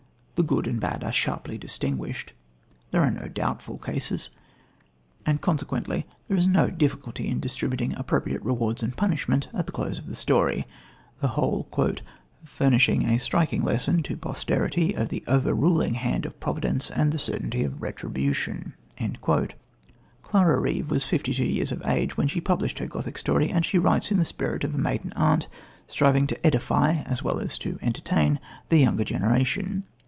The 0.35 0.47
good 0.47 0.65
and 0.65 0.79
bad 0.81 1.03
are 1.03 1.11
sharply 1.11 1.59
distinguished. 1.59 2.33
There 2.89 3.03
are 3.03 3.11
no 3.11 3.27
"doubtful 3.27 3.77
cases," 3.77 4.31
and 5.23 5.39
consequently 5.39 6.07
there 6.27 6.35
is 6.35 6.47
no 6.47 6.71
difficulty 6.71 7.27
in 7.27 7.39
distributing 7.39 7.93
appropriate 7.93 8.41
rewards 8.41 8.81
and 8.81 8.97
punishments 8.97 9.47
at 9.53 9.67
the 9.67 9.71
close 9.71 9.99
of 9.99 10.07
the 10.07 10.15
story 10.15 10.65
the 11.19 11.27
whole 11.37 11.69
"furnishing 12.43 13.03
a 13.03 13.19
striking 13.19 13.61
lesson 13.61 14.01
to 14.01 14.17
posterity 14.17 14.95
of 14.95 15.09
the 15.09 15.23
overruling 15.27 15.93
hand 15.93 16.25
of 16.25 16.39
providence 16.39 16.89
and 16.89 17.11
the 17.11 17.19
certainty 17.19 17.63
of 17.63 17.83
retribution." 17.83 18.73
Clara 20.23 20.59
Reeve 20.59 20.89
was 20.89 21.05
fifty 21.05 21.35
two 21.35 21.45
years 21.45 21.71
of 21.71 21.83
age 21.85 22.17
when 22.17 22.27
she 22.27 22.41
published 22.41 22.79
her 22.79 22.87
Gothic 22.87 23.19
story, 23.19 23.51
and 23.51 23.63
she 23.63 23.77
writes 23.77 24.09
in 24.11 24.17
the 24.17 24.25
spirit 24.25 24.63
of 24.63 24.73
a 24.73 24.79
maiden 24.79 25.13
aunt 25.15 25.47
striving 25.85 26.25
to 26.25 26.43
edify 26.43 27.03
as 27.05 27.21
well 27.21 27.37
as 27.37 27.59
to 27.59 27.77
entertain 27.83 28.39
the 28.69 28.79
younger 28.79 29.03
generation. 29.03 29.83